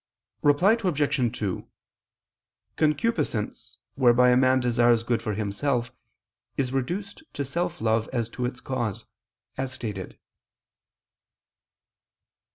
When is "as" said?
8.11-8.27, 9.59-9.73